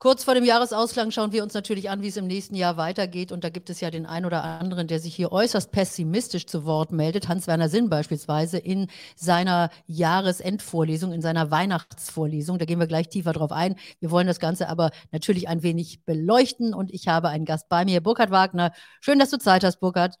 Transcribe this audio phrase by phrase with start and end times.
[0.00, 3.32] Kurz vor dem Jahresausklang schauen wir uns natürlich an, wie es im nächsten Jahr weitergeht.
[3.32, 6.64] Und da gibt es ja den einen oder anderen, der sich hier äußerst pessimistisch zu
[6.64, 7.26] Wort meldet.
[7.26, 12.58] Hans-Werner Sinn beispielsweise in seiner Jahresendvorlesung, in seiner Weihnachtsvorlesung.
[12.58, 13.74] Da gehen wir gleich tiefer drauf ein.
[13.98, 16.74] Wir wollen das Ganze aber natürlich ein wenig beleuchten.
[16.74, 18.70] Und ich habe einen Gast bei mir, Burkhard Wagner.
[19.00, 20.14] Schön, dass du Zeit hast, Burkhard.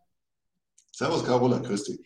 [0.90, 2.00] Servus, Carola, grüß dich.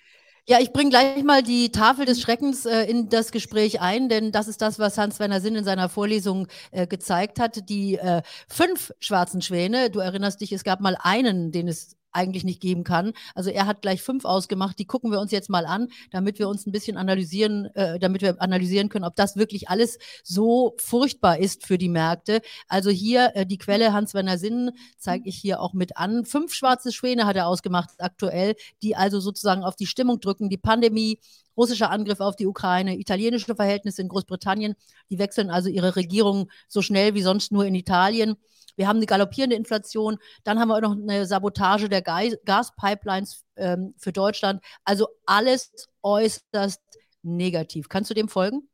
[0.49, 4.33] Ja, ich bringe gleich mal die Tafel des Schreckens äh, in das Gespräch ein, denn
[4.33, 7.69] das ist das, was Hans-Werner Sinn in seiner Vorlesung äh, gezeigt hat.
[7.69, 12.45] Die äh, fünf schwarzen Schwäne, du erinnerst dich, es gab mal einen, den es eigentlich
[12.45, 13.13] nicht geben kann.
[13.35, 16.49] Also er hat gleich fünf ausgemacht, die gucken wir uns jetzt mal an, damit wir
[16.49, 21.39] uns ein bisschen analysieren, äh, damit wir analysieren können, ob das wirklich alles so furchtbar
[21.39, 22.41] ist für die Märkte.
[22.69, 26.25] Also hier äh, die Quelle Hans-Werner Sinn zeige ich hier auch mit an.
[26.25, 30.49] Fünf schwarze Schwäne hat er ausgemacht aktuell, die also sozusagen auf die Stimmung drücken.
[30.49, 31.19] Die Pandemie,
[31.57, 34.75] russischer Angriff auf die Ukraine, italienische Verhältnisse in Großbritannien,
[35.11, 38.37] die wechseln also ihre Regierung so schnell wie sonst nur in Italien.
[38.77, 40.19] Wir haben eine galoppierende Inflation.
[40.45, 44.63] Dann haben wir noch eine Sabotage der Gaspipelines ähm, für Deutschland.
[44.85, 46.81] Also alles äußerst
[47.23, 47.89] negativ.
[47.89, 48.69] Kannst du dem folgen?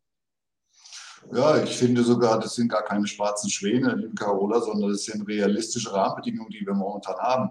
[1.32, 5.26] Ja, ich finde sogar, das sind gar keine schwarzen Schwäne, liebe Carola, sondern das sind
[5.26, 7.50] realistische Rahmenbedingungen, die wir momentan haben.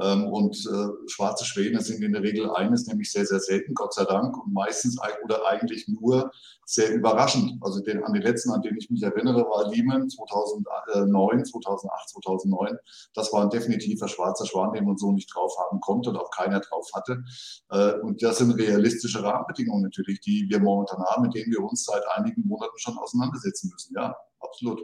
[0.00, 3.94] Ähm, und äh, schwarze Schwäne sind in der Regel eines, nämlich sehr, sehr selten, Gott
[3.94, 6.30] sei Dank, und meistens oder eigentlich nur
[6.64, 7.58] sehr überraschend.
[7.62, 12.78] Also den, an den letzten, an den ich mich erinnere, war Lehman 2009, 2008, 2009.
[13.14, 16.30] Das war ein definitiver schwarzer Schwan, den man so nicht drauf haben konnte und auch
[16.30, 17.24] keiner drauf hatte.
[17.70, 21.84] Äh, und das sind realistische Rahmenbedingungen natürlich, die wir momentan haben, mit denen wir uns
[21.84, 23.94] seit einigen Monaten schon auseinandersetzen müssen.
[23.96, 24.80] Ja, absolut.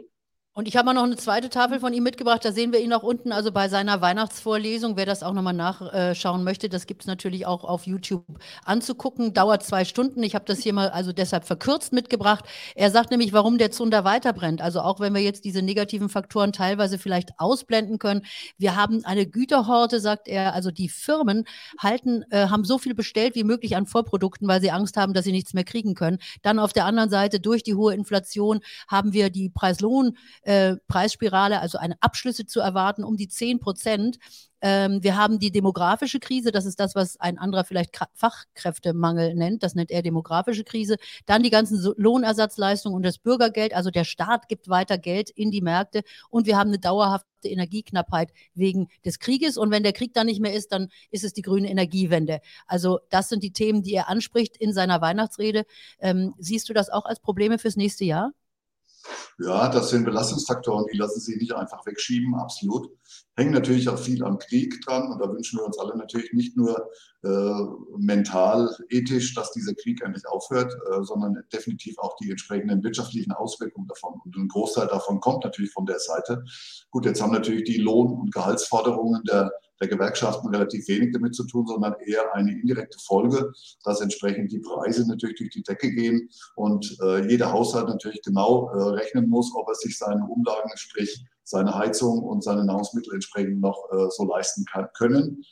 [0.57, 2.43] Und ich habe mal noch eine zweite Tafel von ihm mitgebracht.
[2.43, 4.97] Da sehen wir ihn auch unten, also bei seiner Weihnachtsvorlesung.
[4.97, 8.25] Wer das auch nochmal nachschauen möchte, das gibt es natürlich auch auf YouTube
[8.65, 9.35] anzugucken.
[9.35, 10.23] Dauert zwei Stunden.
[10.23, 12.45] Ich habe das hier mal also deshalb verkürzt mitgebracht.
[12.73, 14.63] Er sagt nämlich, warum der Zunder weiterbrennt.
[14.63, 18.23] Also auch wenn wir jetzt diese negativen Faktoren teilweise vielleicht ausblenden können.
[18.57, 20.55] Wir haben eine Güterhorte, sagt er.
[20.55, 21.43] Also die Firmen
[21.77, 25.25] halten, äh, haben so viel bestellt wie möglich an Vorprodukten, weil sie Angst haben, dass
[25.25, 26.17] sie nichts mehr kriegen können.
[26.41, 30.17] Dann auf der anderen Seite durch die hohe Inflation haben wir die Preis-Lohn-
[30.47, 34.17] äh, Preisspirale, also eine Abschlüsse zu erwarten um die 10 Prozent.
[34.61, 39.61] Ähm, wir haben die demografische Krise, das ist das, was ein anderer vielleicht Fachkräftemangel nennt,
[39.61, 40.95] das nennt er demografische Krise.
[41.25, 45.51] Dann die ganzen so Lohnersatzleistungen und das Bürgergeld, also der Staat gibt weiter Geld in
[45.51, 49.57] die Märkte und wir haben eine dauerhafte Energieknappheit wegen des Krieges.
[49.57, 52.39] Und wenn der Krieg dann nicht mehr ist, dann ist es die grüne Energiewende.
[52.67, 55.65] Also das sind die Themen, die er anspricht in seiner Weihnachtsrede.
[55.99, 58.31] Ähm, siehst du das auch als Probleme fürs nächste Jahr?
[59.39, 62.89] Ja, das sind Belastungsfaktoren, die lassen sich nicht einfach wegschieben, absolut.
[63.35, 66.57] Hängen natürlich auch viel am Krieg dran und da wünschen wir uns alle natürlich nicht
[66.57, 66.89] nur
[67.23, 67.63] äh,
[67.97, 73.87] mental, ethisch, dass dieser Krieg endlich aufhört, äh, sondern definitiv auch die entsprechenden wirtschaftlichen Auswirkungen
[73.87, 74.19] davon.
[74.25, 76.43] Und ein Großteil davon kommt natürlich von der Seite.
[76.89, 79.51] Gut, jetzt haben natürlich die Lohn- und Gehaltsforderungen der
[79.81, 83.51] der Gewerkschaften relativ wenig damit zu tun, sondern eher eine indirekte Folge,
[83.83, 88.69] dass entsprechend die Preise natürlich durch die Decke gehen und äh, jeder Haushalt natürlich genau
[88.71, 93.61] äh, rechnen muss, ob er sich seine Umlagen, sprich seine Heizung und seine Nahrungsmittel entsprechend
[93.61, 95.43] noch äh, so leisten kann, können.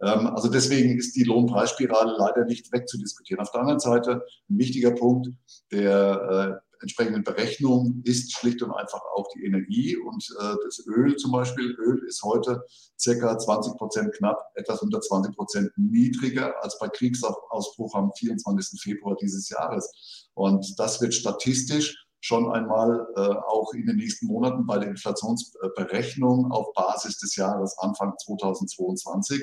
[0.00, 3.42] Ähm, also deswegen ist die Lohnpreisspirale leider nicht wegzudiskutieren.
[3.42, 5.28] Auf der anderen Seite ein wichtiger Punkt,
[5.70, 11.16] der äh, entsprechenden Berechnung ist schlicht und einfach auch die Energie und äh, das Öl
[11.16, 11.74] zum Beispiel.
[11.78, 12.62] Öl ist heute
[12.98, 18.80] circa 20 Prozent knapp, etwas unter 20 Prozent niedriger als bei Kriegsausbruch am 24.
[18.80, 20.28] Februar dieses Jahres.
[20.34, 26.52] Und das wird statistisch schon einmal äh, auch in den nächsten Monaten bei der Inflationsberechnung
[26.52, 29.42] auf Basis des Jahres Anfang 2022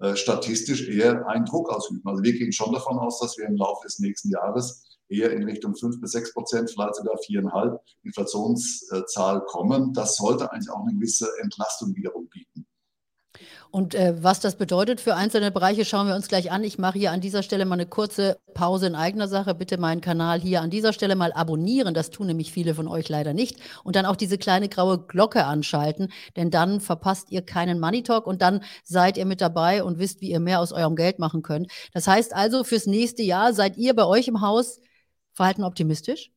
[0.00, 2.02] äh, statistisch eher einen Druck ausüben.
[2.06, 5.44] Also wir gehen schon davon aus, dass wir im Laufe des nächsten Jahres eher in
[5.44, 9.92] Richtung 5 bis 6 Prozent, vielleicht sogar 4,5 Inflationszahl kommen.
[9.92, 12.66] Das sollte eigentlich auch eine gewisse Entlastung wiederum bieten.
[13.70, 16.64] Und äh, was das bedeutet für einzelne Bereiche, schauen wir uns gleich an.
[16.64, 19.54] Ich mache hier an dieser Stelle mal eine kurze Pause in eigener Sache.
[19.54, 21.94] Bitte meinen Kanal hier an dieser Stelle mal abonnieren.
[21.94, 23.60] Das tun nämlich viele von euch leider nicht.
[23.84, 28.26] Und dann auch diese kleine graue Glocke anschalten, denn dann verpasst ihr keinen Money Talk
[28.26, 31.42] und dann seid ihr mit dabei und wisst, wie ihr mehr aus eurem Geld machen
[31.42, 31.70] könnt.
[31.92, 34.80] Das heißt also, fürs nächste Jahr seid ihr bei euch im Haus
[35.40, 36.30] Verhalten optimistisch?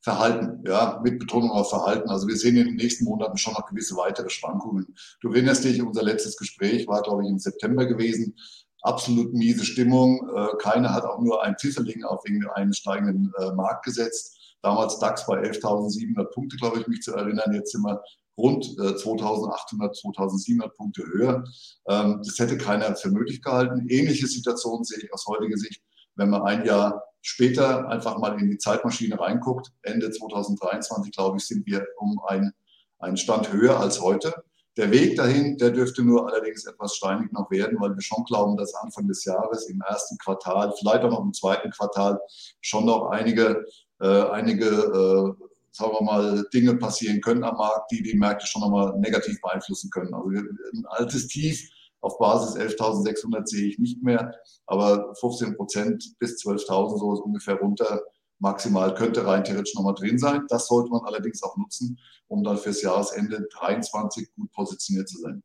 [0.00, 2.08] Verhalten, ja, mit Betonung auf Verhalten.
[2.08, 4.94] Also wir sehen in den nächsten Monaten schon noch gewisse weitere Schwankungen.
[5.20, 8.36] Du erinnerst dich, unser letztes Gespräch war, glaube ich, im September gewesen.
[8.82, 10.20] Absolut miese Stimmung.
[10.36, 12.22] Äh, keiner hat auch nur ein Pfifferling auf
[12.54, 14.38] einen steigenden äh, Markt gesetzt.
[14.62, 17.52] Damals DAX bei 11.700 Punkte, glaube ich, mich zu erinnern.
[17.54, 18.00] Jetzt sind wir
[18.38, 21.42] rund 2.800, äh, 2.700 Punkte höher.
[21.88, 23.88] Ähm, das hätte keiner für möglich gehalten.
[23.88, 25.82] Ähnliche Situation sehe ich aus heutiger Sicht,
[26.14, 31.46] wenn man ein Jahr später einfach mal in die Zeitmaschine reinguckt, Ende 2023, glaube ich,
[31.46, 32.52] sind wir um ein
[32.98, 34.34] einen Stand höher als heute.
[34.76, 38.56] Der Weg dahin, der dürfte nur allerdings etwas steinig noch werden, weil wir schon glauben,
[38.56, 42.18] dass Anfang des Jahres im ersten Quartal, vielleicht auch noch im zweiten Quartal,
[42.60, 43.64] schon noch einige,
[44.00, 48.62] äh, einige äh, sagen wir mal, Dinge passieren können am Markt, die die Märkte schon
[48.62, 50.12] nochmal negativ beeinflussen können.
[50.12, 51.70] Also ein altes Tief
[52.06, 54.34] auf Basis 11.600 sehe ich nicht mehr,
[54.66, 58.02] aber 15 Prozent bis 12.000 so ist ungefähr runter
[58.38, 60.44] maximal könnte rein theoretisch nochmal drin sein.
[60.48, 61.98] Das sollte man allerdings auch nutzen,
[62.28, 65.42] um dann fürs Jahresende 23 gut positioniert zu sein.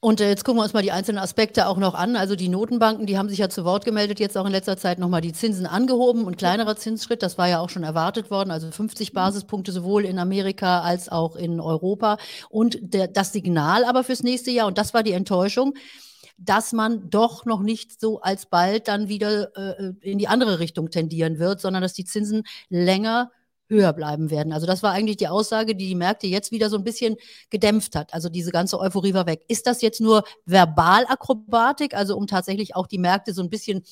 [0.00, 2.16] Und äh, jetzt gucken wir uns mal die einzelnen Aspekte auch noch an.
[2.16, 4.98] Also die Notenbanken, die haben sich ja zu Wort gemeldet, jetzt auch in letzter Zeit
[4.98, 8.70] nochmal die Zinsen angehoben und kleinerer Zinsschritt, das war ja auch schon erwartet worden, also
[8.70, 12.18] 50 Basispunkte sowohl in Amerika als auch in Europa.
[12.50, 15.74] Und der, das Signal aber fürs nächste Jahr, und das war die Enttäuschung,
[16.36, 21.38] dass man doch noch nicht so alsbald dann wieder äh, in die andere Richtung tendieren
[21.38, 23.30] wird, sondern dass die Zinsen länger
[23.74, 24.52] höher bleiben werden.
[24.52, 27.16] Also das war eigentlich die Aussage, die die Märkte jetzt wieder so ein bisschen
[27.50, 28.14] gedämpft hat.
[28.14, 29.44] Also diese ganze Euphorie war weg.
[29.48, 33.82] Ist das jetzt nur Verbalakrobatik, also um tatsächlich auch die Märkte so ein bisschen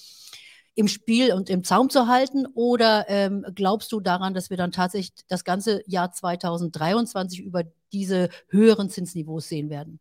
[0.75, 2.47] im Spiel und im Zaum zu halten?
[2.55, 8.29] Oder ähm, glaubst du daran, dass wir dann tatsächlich das ganze Jahr 2023 über diese
[8.49, 10.01] höheren Zinsniveaus sehen werden?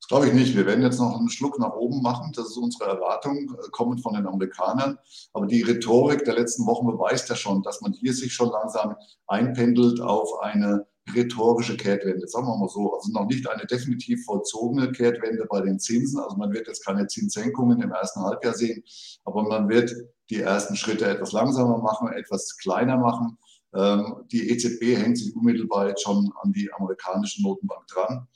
[0.00, 0.54] Das glaube ich nicht.
[0.54, 2.30] Wir werden jetzt noch einen Schluck nach oben machen.
[2.36, 4.98] Das ist unsere Erwartung, äh, kommend von den Amerikanern.
[5.32, 8.96] Aber die Rhetorik der letzten Wochen beweist ja schon, dass man hier sich schon langsam
[9.26, 12.26] einpendelt auf eine rhetorische Kehrtwende.
[12.28, 12.94] Sagen wir mal so.
[12.94, 16.20] Also noch nicht eine definitiv vollzogene Kehrtwende bei den Zinsen.
[16.20, 18.84] Also man wird jetzt keine Zinssenkungen im ersten Halbjahr sehen,
[19.24, 19.94] aber man wird
[20.30, 23.38] die ersten Schritte etwas langsamer machen, etwas kleiner machen.
[23.74, 28.28] Ähm, die EZB hängt sich unmittelbar jetzt schon an die amerikanische Notenbank dran.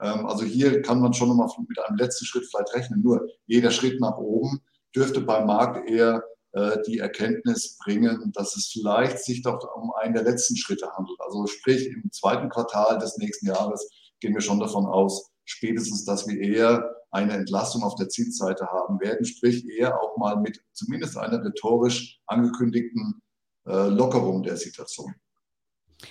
[0.00, 3.02] Ähm, also hier kann man schon nochmal mit einem letzten Schritt vielleicht rechnen.
[3.02, 4.60] Nur jeder Schritt nach oben
[4.94, 6.22] dürfte beim Markt eher
[6.52, 11.18] äh, die Erkenntnis bringen, dass es vielleicht sich doch um einen der letzten Schritte handelt.
[11.20, 13.88] Also sprich im zweiten Quartal des nächsten Jahres
[14.20, 19.00] gehen wir schon davon aus, spätestens, dass wir eher eine Entlastung auf der Zinsseite haben
[19.00, 23.22] werden, sprich eher auch mal mit zumindest einer rhetorisch angekündigten
[23.66, 25.14] äh, Lockerung der Situation.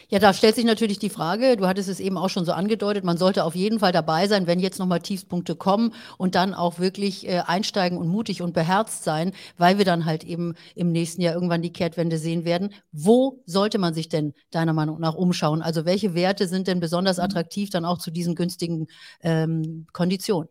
[0.10, 3.04] Ja, da stellt sich natürlich die Frage, du hattest es eben auch schon so angedeutet,
[3.04, 6.80] man sollte auf jeden Fall dabei sein, wenn jetzt nochmal Tiefspunkte kommen und dann auch
[6.80, 11.22] wirklich äh, einsteigen und mutig und beherzt sein, weil wir dann halt eben im nächsten
[11.22, 12.74] Jahr irgendwann die Kehrtwende sehen werden.
[12.92, 15.62] Wo sollte man sich denn deiner Meinung nach umschauen?
[15.62, 18.88] Also welche Werte sind denn besonders attraktiv dann auch zu diesen günstigen
[19.22, 20.50] ähm, Konditionen?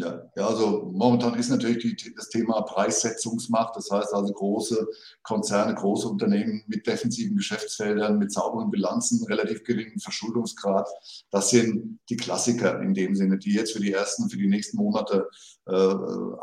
[0.00, 3.74] Ja, ja, also momentan ist natürlich die, das Thema Preissetzungsmacht.
[3.74, 4.86] Das heißt also große
[5.24, 10.88] Konzerne, große Unternehmen mit defensiven Geschäftsfeldern, mit sauberen Bilanzen, relativ geringen Verschuldungsgrad.
[11.32, 14.76] Das sind die Klassiker in dem Sinne, die jetzt für die ersten, für die nächsten
[14.76, 15.28] Monate
[15.66, 15.72] äh,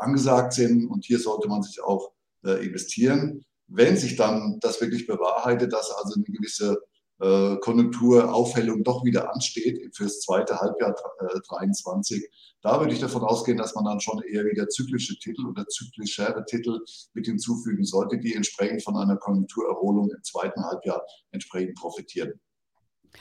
[0.00, 0.84] angesagt sind.
[0.90, 2.12] Und hier sollte man sich auch
[2.44, 3.42] äh, investieren.
[3.68, 6.76] Wenn sich dann das wirklich bewahrheitet, dass also eine gewisse
[7.20, 12.28] äh, Konjunkturaufhellung doch wieder ansteht fürs zweite Halbjahr äh, 23,
[12.62, 16.44] da würde ich davon ausgehen, dass man dann schon eher wieder zyklische Titel oder zyklischere
[16.46, 16.80] Titel
[17.14, 22.40] mit hinzufügen sollte, die entsprechend von einer Konjunkturerholung im zweiten Halbjahr entsprechend profitieren.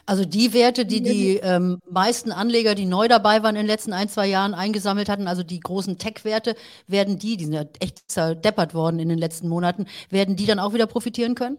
[0.05, 3.93] Also die Werte, die die ähm, meisten Anleger, die neu dabei waren in den letzten
[3.93, 6.55] ein, zwei Jahren eingesammelt hatten, also die großen Tech-Werte,
[6.87, 10.59] werden die, die sind ja echt zerdeppert worden in den letzten Monaten, werden die dann
[10.59, 11.57] auch wieder profitieren können?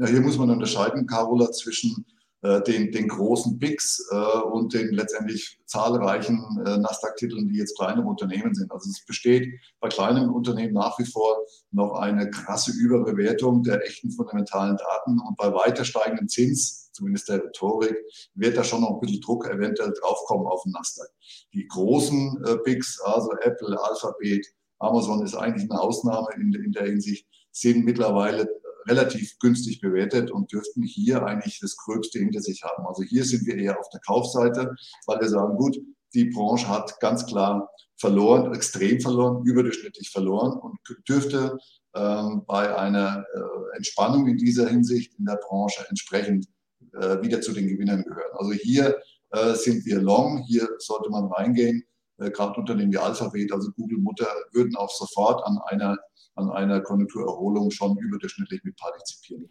[0.00, 2.06] Ja, hier muss man unterscheiden, Carola, zwischen
[2.40, 8.02] äh, den, den großen Bigs äh, und den letztendlich zahlreichen äh, Nasdaq-Titeln, die jetzt kleine
[8.02, 8.72] Unternehmen sind.
[8.72, 9.46] Also es besteht
[9.78, 15.36] bei kleinen Unternehmen nach wie vor noch eine krasse Überbewertung der echten fundamentalen Daten und
[15.36, 17.98] bei weiter steigenden Zins, zumindest der Rhetorik,
[18.32, 21.10] wird da schon noch ein bisschen Druck eventuell draufkommen auf den Nasdaq.
[21.52, 24.46] Die großen äh, Bigs, also Apple, Alphabet,
[24.78, 28.48] Amazon ist eigentlich eine Ausnahme in, in der Hinsicht, sind mittlerweile
[28.86, 32.86] relativ günstig bewertet und dürften hier eigentlich das Gröbste hinter sich haben.
[32.86, 34.74] Also hier sind wir eher auf der Kaufseite,
[35.06, 35.78] weil wir sagen, gut,
[36.14, 41.58] die Branche hat ganz klar verloren, extrem verloren, überdurchschnittlich verloren und dürfte
[41.94, 46.46] ähm, bei einer äh, Entspannung in dieser Hinsicht in der Branche entsprechend
[46.94, 48.32] äh, wieder zu den Gewinnern gehören.
[48.32, 48.98] Also hier
[49.30, 51.84] äh, sind wir long, hier sollte man reingehen.
[52.18, 55.98] Äh, Gerade Unternehmen wie Alphabet, also Google Mutter, würden auch sofort an einer
[56.40, 59.48] an einer Konjunkturerholung schon überdurchschnittlich mit partizipieren.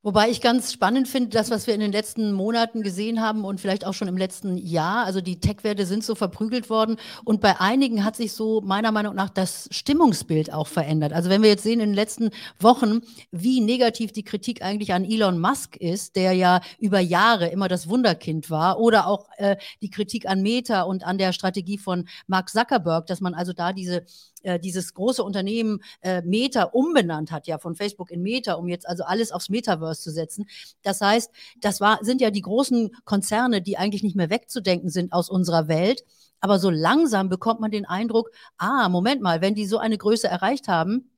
[0.00, 3.60] Wobei ich ganz spannend finde, das, was wir in den letzten Monaten gesehen haben und
[3.60, 7.60] vielleicht auch schon im letzten Jahr, also die Tech-Werte sind so verprügelt worden und bei
[7.60, 11.12] einigen hat sich so meiner Meinung nach das Stimmungsbild auch verändert.
[11.12, 12.30] Also wenn wir jetzt sehen in den letzten
[12.60, 13.00] Wochen,
[13.32, 17.88] wie negativ die Kritik eigentlich an Elon Musk ist, der ja über Jahre immer das
[17.88, 22.50] Wunderkind war, oder auch äh, die Kritik an Meta und an der Strategie von Mark
[22.50, 24.04] Zuckerberg, dass man also da diese
[24.42, 28.88] äh, dieses große Unternehmen äh, Meta umbenannt hat, ja von Facebook in Meta, um jetzt
[28.88, 30.46] also alles aufs Metaverse zu setzen.
[30.82, 31.30] Das heißt,
[31.60, 35.68] das war, sind ja die großen Konzerne, die eigentlich nicht mehr wegzudenken sind aus unserer
[35.68, 36.04] Welt.
[36.40, 40.28] Aber so langsam bekommt man den Eindruck, ah, Moment mal, wenn die so eine Größe
[40.28, 41.10] erreicht haben,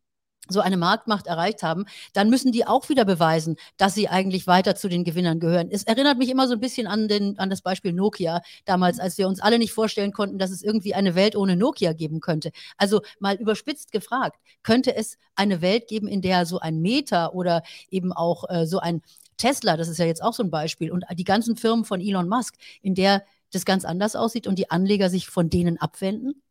[0.49, 4.75] so eine Marktmacht erreicht haben, dann müssen die auch wieder beweisen, dass sie eigentlich weiter
[4.75, 5.68] zu den Gewinnern gehören.
[5.70, 9.16] Es erinnert mich immer so ein bisschen an, den, an das Beispiel Nokia damals, als
[9.18, 12.50] wir uns alle nicht vorstellen konnten, dass es irgendwie eine Welt ohne Nokia geben könnte.
[12.76, 17.62] Also mal überspitzt gefragt, könnte es eine Welt geben, in der so ein Meta oder
[17.90, 19.02] eben auch äh, so ein
[19.37, 22.28] Tesla, das ist ja jetzt auch so ein Beispiel, und die ganzen Firmen von Elon
[22.28, 26.42] Musk, in der das ganz anders aussieht und die Anleger sich von denen abwenden?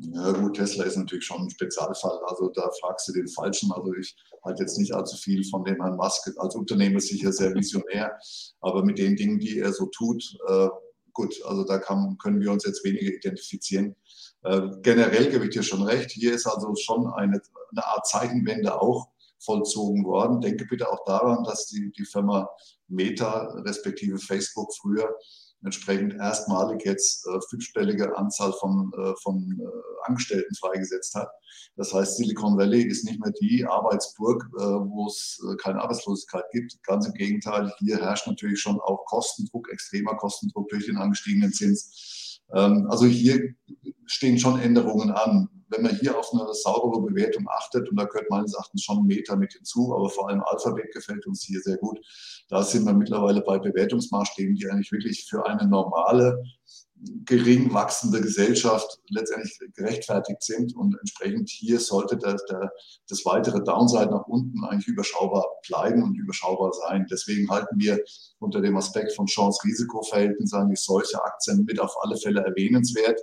[0.00, 2.20] Ja gut, Tesla ist natürlich schon ein Spezialfall.
[2.26, 3.72] Also da fragst du den Falschen.
[3.72, 6.30] Also ich halte jetzt nicht allzu viel von dem Herrn Musk.
[6.36, 8.16] Als Unternehmer sicher sehr visionär,
[8.60, 10.68] aber mit den Dingen, die er so tut, äh,
[11.12, 13.96] gut, also da kann, können wir uns jetzt weniger identifizieren.
[14.44, 16.12] Äh, generell gebe ich dir schon recht.
[16.12, 17.40] Hier ist also schon eine,
[17.72, 19.08] eine Art Zeichenwende auch
[19.40, 20.40] vollzogen worden.
[20.40, 22.48] Denke bitte auch daran, dass die, die Firma
[22.86, 25.12] Meta respektive Facebook früher
[25.64, 31.28] entsprechend erstmalig jetzt äh, fünfstellige Anzahl von, äh, von äh, Angestellten freigesetzt hat.
[31.76, 36.44] Das heißt, Silicon Valley ist nicht mehr die Arbeitsburg, äh, wo es äh, keine Arbeitslosigkeit
[36.52, 36.82] gibt.
[36.84, 42.40] Ganz im Gegenteil, hier herrscht natürlich schon auch Kostendruck, extremer Kostendruck durch den angestiegenen Zins.
[42.54, 43.54] Ähm, also hier
[44.06, 48.30] stehen schon Änderungen an wenn man hier auf eine saubere Bewertung achtet, und da gehört
[48.30, 52.00] meines Erachtens schon Meta mit hinzu, aber vor allem Alphabet gefällt uns hier sehr gut,
[52.48, 56.42] da sind wir mittlerweile bei Bewertungsmaßstäben, die eigentlich wirklich für eine normale,
[57.24, 60.74] gering wachsende Gesellschaft letztendlich gerechtfertigt sind.
[60.74, 62.72] Und entsprechend hier sollte der, der,
[63.08, 67.06] das weitere Downside nach unten eigentlich überschaubar bleiben und überschaubar sein.
[67.10, 68.02] Deswegen halten wir
[68.38, 73.20] unter dem Aspekt von Chance-Risiko-Verhältnis eigentlich solche Aktien mit auf alle Fälle erwähnenswert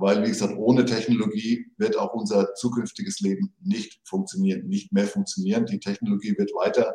[0.00, 5.66] weil, wie gesagt, ohne Technologie wird auch unser zukünftiges Leben nicht funktionieren, nicht mehr funktionieren.
[5.66, 6.94] Die Technologie wird weiter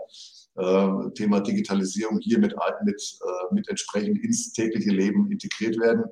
[0.56, 6.06] äh, Thema Digitalisierung hier mit, mit, äh, mit entsprechend ins tägliche Leben integriert werden.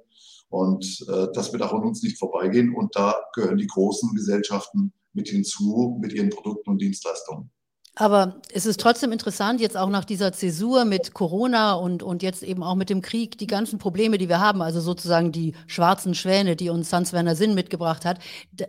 [0.50, 2.76] Und äh, das wird auch an uns nicht vorbeigehen.
[2.76, 7.50] Und da gehören die großen Gesellschaften mit hinzu, mit ihren Produkten und Dienstleistungen.
[7.96, 12.42] Aber es ist trotzdem interessant, jetzt auch nach dieser Zäsur mit Corona und, und jetzt
[12.42, 16.16] eben auch mit dem Krieg, die ganzen Probleme, die wir haben, also sozusagen die schwarzen
[16.16, 18.18] Schwäne, die uns Hans Werner Sinn mitgebracht hat.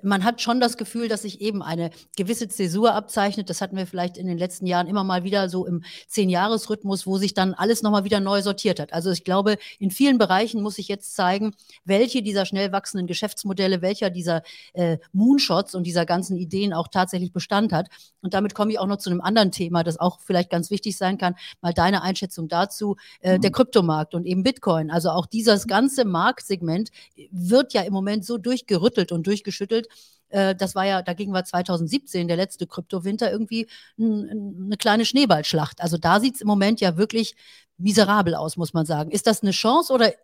[0.03, 1.89] Man hat schon das Gefühl, dass sich eben eine
[2.19, 3.49] gewisse Zäsur abzeichnet.
[3.49, 7.17] Das hatten wir vielleicht in den letzten Jahren immer mal wieder so im Zehn-Jahres-Rhythmus, wo
[7.17, 8.93] sich dann alles nochmal wieder neu sortiert hat.
[8.93, 11.55] Also ich glaube, in vielen Bereichen muss sich jetzt zeigen,
[11.87, 14.43] welche dieser schnell wachsenden Geschäftsmodelle, welcher dieser
[14.75, 17.89] äh, Moonshots und dieser ganzen Ideen auch tatsächlich Bestand hat.
[18.21, 20.97] Und damit komme ich auch noch zu einem anderen Thema, das auch vielleicht ganz wichtig
[20.97, 23.43] sein kann, mal deine Einschätzung dazu, äh, mhm.
[23.43, 24.91] der Kryptomarkt und eben Bitcoin.
[24.91, 26.91] Also auch dieses ganze Marktsegment
[27.31, 29.89] wird ja im Moment so durchgerüttelt und durchgeschüttelt,
[30.29, 33.69] äh, das war ja, dagegen war 2017 der letzte Kryptowinter irgendwie
[33.99, 35.81] eine kleine Schneeballschlacht.
[35.81, 37.37] Also da sieht es im Moment ja wirklich
[37.79, 39.11] miserabel aus, muss man sagen.
[39.11, 40.17] Ist das eine Chance oder äh,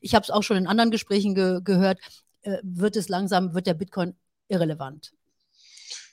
[0.00, 1.98] ich habe es auch schon in anderen Gesprächen ge gehört,
[2.42, 4.14] äh, wird es langsam, wird der Bitcoin
[4.48, 5.12] irrelevant?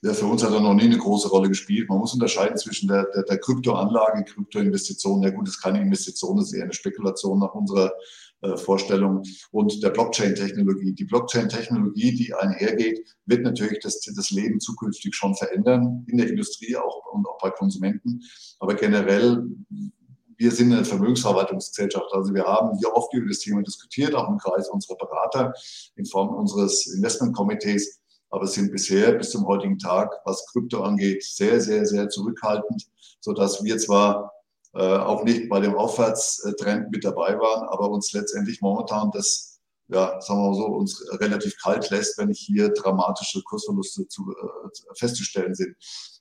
[0.01, 1.89] Ja, für uns hat er noch nie eine große Rolle gespielt.
[1.89, 5.21] Man muss unterscheiden zwischen der, der, der Kryptoanlage, Kryptoinvestition.
[5.23, 7.91] Ja gut, das ist keine Investition, das ist eher eine Spekulation nach unserer
[8.41, 10.93] äh, Vorstellung und der Blockchain-Technologie.
[10.93, 16.77] Die Blockchain-Technologie, die einhergeht, wird natürlich das, das Leben zukünftig schon verändern, in der Industrie
[16.77, 18.21] auch und auch bei Konsumenten.
[18.59, 19.43] Aber generell
[20.39, 22.13] wir sind eine Vermögensverwaltungsgesellschaft.
[22.13, 25.53] Also wir haben hier oft über das Thema diskutiert, auch im Kreis unserer Berater
[25.97, 27.98] in Form unseres Investmentkomitees
[28.29, 32.87] aber sind bisher bis zum heutigen Tag, was Krypto angeht, sehr, sehr, sehr zurückhaltend,
[33.19, 34.31] sodass wir zwar
[34.73, 40.21] äh, auch nicht bei dem Aufwärtstrend mit dabei waren, aber uns letztendlich momentan das, ja,
[40.21, 44.69] sagen wir mal so, uns relativ kalt lässt, wenn nicht hier dramatische Kursverluste zu, äh,
[44.95, 45.75] festzustellen sind.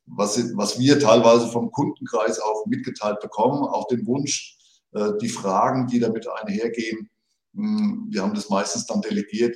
[0.07, 4.57] Was, was wir teilweise vom Kundenkreis auch mitgeteilt bekommen, auch den Wunsch,
[4.93, 7.11] äh, die Fragen, die damit einhergehen,
[7.55, 9.55] hm, wir haben das meistens dann delegiert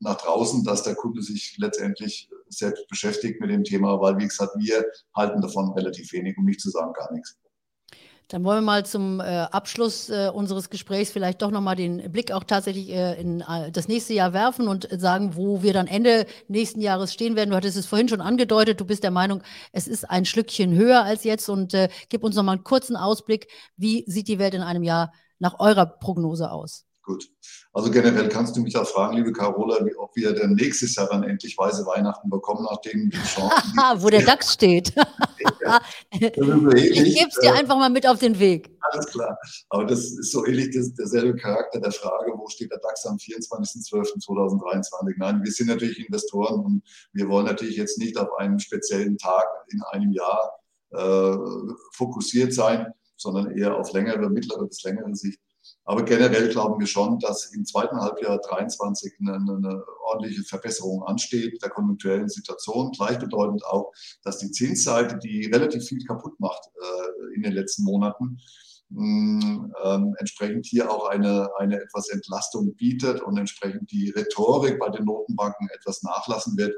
[0.00, 4.52] nach draußen, dass der Kunde sich letztendlich selbst beschäftigt mit dem Thema, weil, wie gesagt,
[4.56, 7.38] wir halten davon relativ wenig, um nicht zu sagen gar nichts.
[8.28, 12.30] Dann wollen wir mal zum äh, Abschluss äh, unseres Gesprächs vielleicht doch nochmal den Blick
[12.30, 16.26] auch tatsächlich äh, in äh, das nächste Jahr werfen und sagen, wo wir dann Ende
[16.46, 17.50] nächsten Jahres stehen werden.
[17.50, 21.04] Du hattest es vorhin schon angedeutet, du bist der Meinung, es ist ein Schlückchen höher
[21.04, 23.48] als jetzt und äh, gib uns nochmal einen kurzen Ausblick.
[23.78, 26.84] Wie sieht die Welt in einem Jahr nach eurer Prognose aus?
[27.08, 27.26] Gut.
[27.72, 31.08] Also generell kannst du mich auch fragen, liebe Carola, wie, ob wir dann nächstes Jahr
[31.08, 33.72] dann endlich weiße Weihnachten bekommen, nachdem die Chancen.
[34.02, 34.88] Wo der DAX steht.
[36.10, 38.76] ich gebe es dir äh, einfach mal mit auf den Weg.
[38.90, 39.38] Alles klar.
[39.70, 43.16] Aber das ist so ähnlich das, derselbe Charakter der Frage, wo steht der DAX am
[43.16, 45.14] 24.12.2023?
[45.16, 46.82] Nein, wir sind natürlich Investoren und
[47.14, 50.60] wir wollen natürlich jetzt nicht auf einen speziellen Tag in einem Jahr
[50.90, 51.36] äh,
[51.94, 55.40] fokussiert sein, sondern eher auf längere, mittlere bis längere Sicht.
[55.88, 61.62] Aber generell glauben wir schon, dass im zweiten Halbjahr 2023 eine, eine, ordentliche Verbesserung ansteht
[61.62, 62.92] der konjunkturellen Situation.
[62.92, 63.90] Gleichbedeutend auch,
[64.22, 68.38] dass die Zinsseite, die relativ viel kaputt macht äh, in den letzten Monaten,
[68.90, 75.04] ähm, entsprechend hier auch eine, eine etwas Entlastung bietet und entsprechend die Rhetorik bei den
[75.04, 76.74] Notenbanken etwas nachlassen wird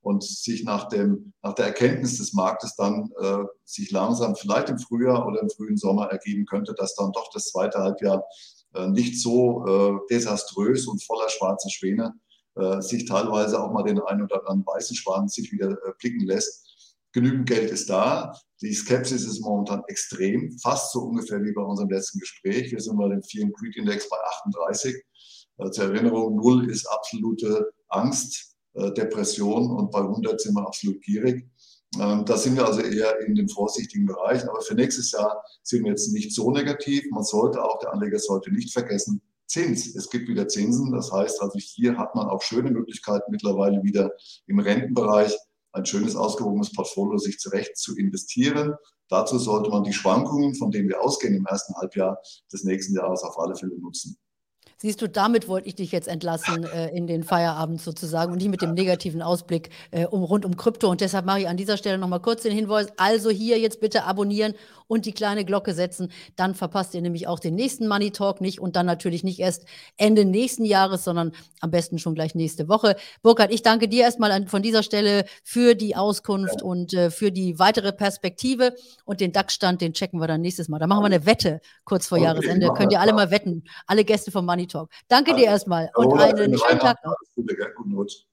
[0.00, 4.78] und sich nach, dem, nach der Erkenntnis des Marktes dann äh, sich langsam vielleicht im
[4.78, 8.24] Frühjahr oder im frühen Sommer ergeben könnte, dass dann doch das zweite Halbjahr
[8.74, 12.14] äh, nicht so äh, desaströs und voller schwarzer Schwäne
[12.56, 16.26] äh, sich teilweise auch mal den einen oder anderen weißen Schwan sich wieder äh, blicken
[16.26, 16.73] lässt.
[17.14, 18.36] Genügend Geld ist da.
[18.60, 22.72] Die Skepsis ist momentan extrem, fast so ungefähr wie bei unserem letzten Gespräch.
[22.72, 24.96] Wir sind bei dem and Greed Index bei 38.
[25.58, 31.00] Äh, zur Erinnerung, null ist absolute Angst äh, Depression und bei 100 sind wir absolut
[31.02, 31.48] gierig.
[32.00, 34.42] Ähm, da sind wir also eher in dem vorsichtigen Bereich.
[34.48, 37.04] Aber für nächstes Jahr sind wir jetzt nicht so negativ.
[37.12, 39.94] Man sollte auch, der Anleger sollte nicht vergessen, Zins.
[39.94, 40.90] Es gibt wieder Zinsen.
[40.90, 44.10] Das heißt also, hier hat man auch schöne Möglichkeiten mittlerweile wieder
[44.48, 45.32] im Rentenbereich
[45.74, 48.74] ein schönes, ausgewogenes Portfolio sich zurecht zu investieren.
[49.08, 52.18] Dazu sollte man die Schwankungen, von denen wir ausgehen im ersten Halbjahr
[52.52, 54.16] des nächsten Jahres auf alle Fälle nutzen.
[54.84, 58.50] Siehst du, damit wollte ich dich jetzt entlassen äh, in den Feierabend sozusagen und nicht
[58.50, 60.90] mit dem negativen Ausblick äh, um, rund um Krypto.
[60.90, 62.88] Und deshalb mache ich an dieser Stelle nochmal kurz den Hinweis.
[62.98, 64.52] Also hier jetzt bitte abonnieren
[64.86, 66.12] und die kleine Glocke setzen.
[66.36, 69.64] Dann verpasst ihr nämlich auch den nächsten Money Talk nicht und dann natürlich nicht erst
[69.96, 72.96] Ende nächsten Jahres, sondern am besten schon gleich nächste Woche.
[73.22, 77.32] Burkhard, ich danke dir erstmal an, von dieser Stelle für die Auskunft und äh, für
[77.32, 78.74] die weitere Perspektive
[79.06, 80.78] und den DAX-Stand, den checken wir dann nächstes Mal.
[80.78, 82.68] Da machen wir eine Wette kurz vor Jahresende.
[82.76, 83.64] Könnt ihr alle mal wetten.
[83.86, 84.73] Alle Gäste vom Money Talk.
[85.08, 87.14] Danke dir erstmal und einen schönen Tag noch.
[87.34, 88.16] Gute, guten Rutsch.